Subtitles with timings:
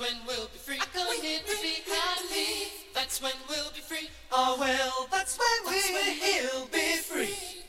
[0.00, 0.78] when we'll be free.
[0.80, 2.72] I come here to be happy.
[2.94, 4.08] That's when we'll be free.
[4.32, 7.62] Oh well, that's when That's we'll be free.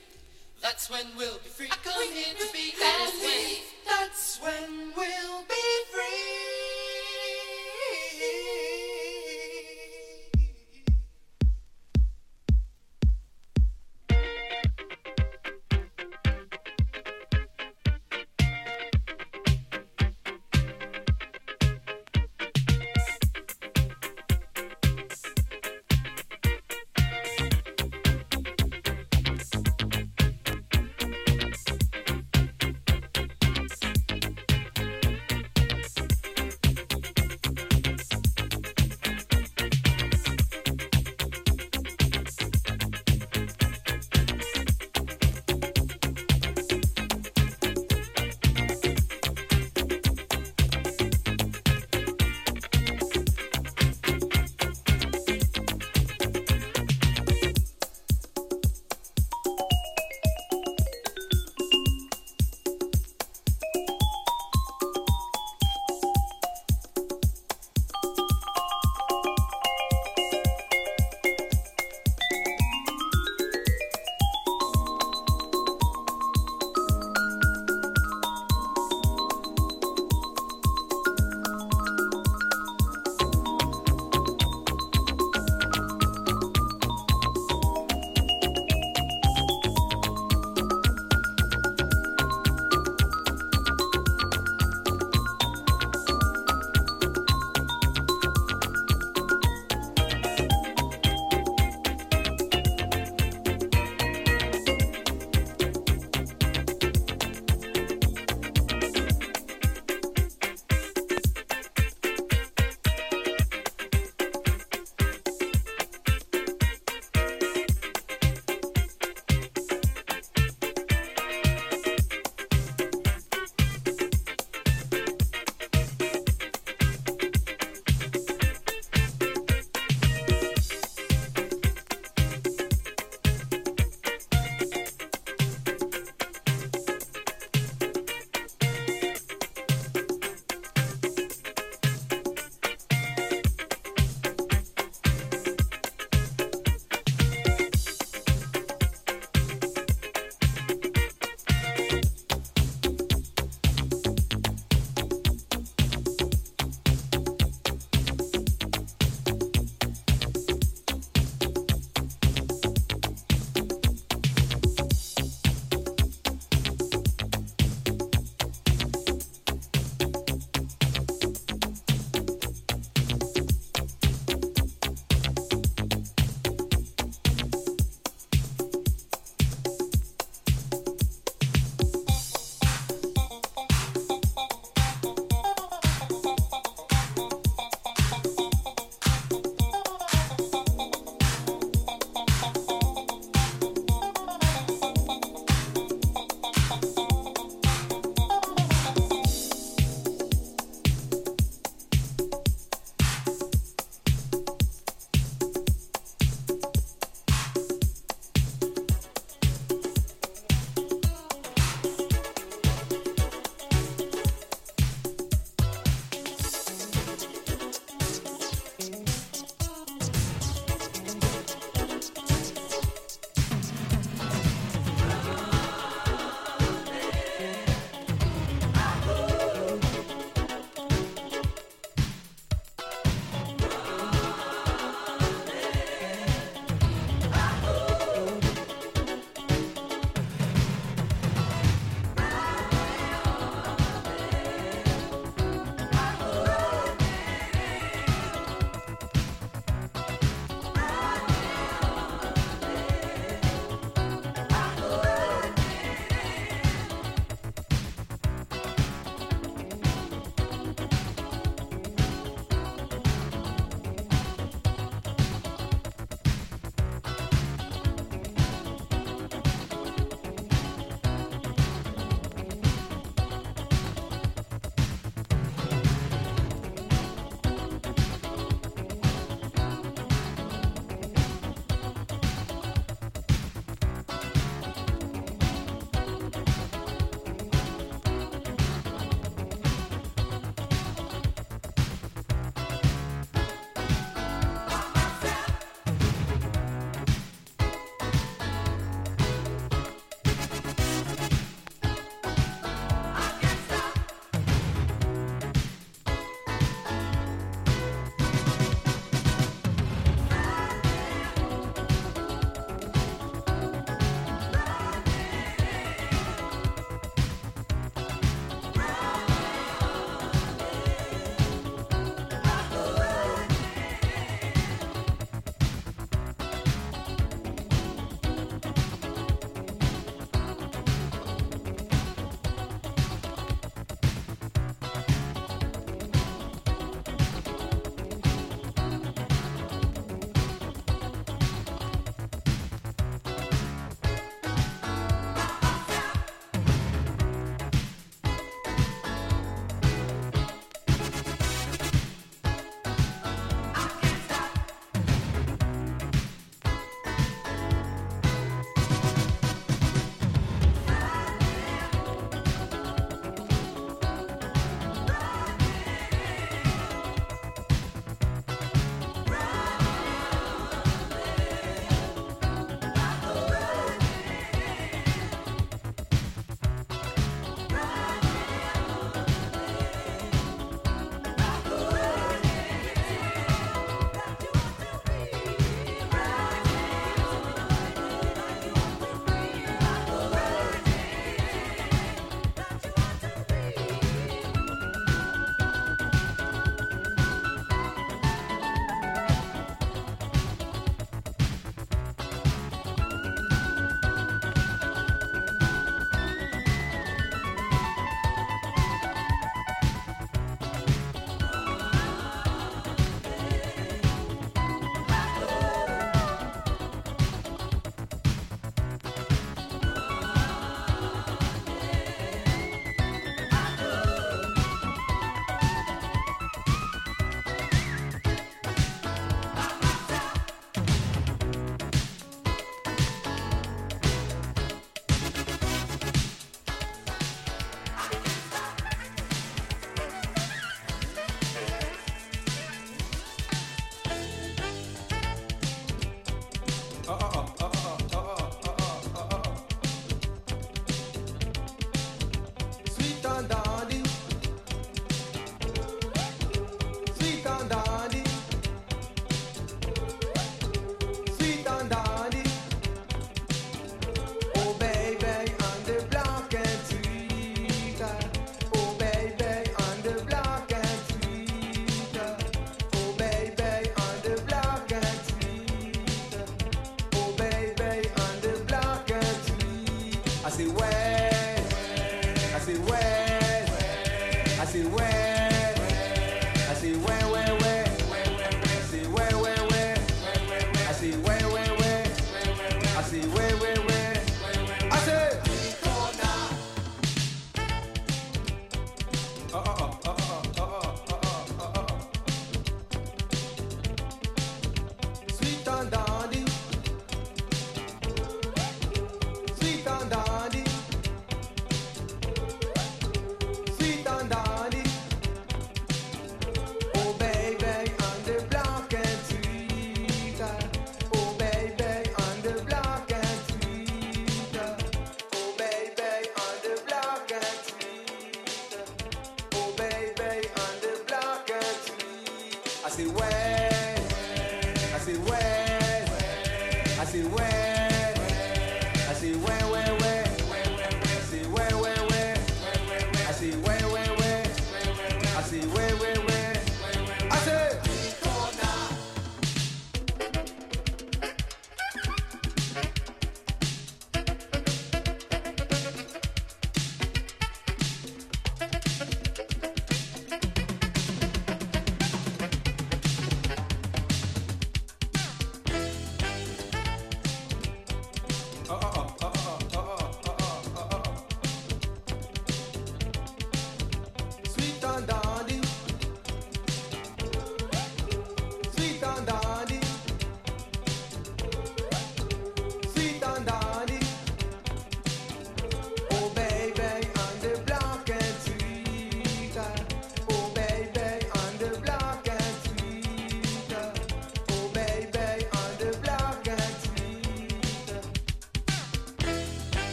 [0.62, 1.68] That's when we'll be free.
[1.70, 3.64] I come here to be happy.
[3.86, 5.44] that's when we'll